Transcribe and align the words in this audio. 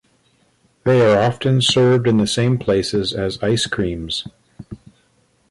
They 0.83 0.99
are 1.01 1.19
often 1.19 1.61
served 1.61 2.07
in 2.07 2.17
the 2.17 2.25
same 2.25 2.57
places 2.57 3.13
as 3.13 3.37
ice 3.43 3.67
creams. 3.67 4.27